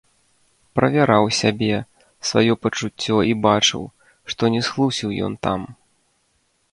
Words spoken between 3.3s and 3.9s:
і бачыў,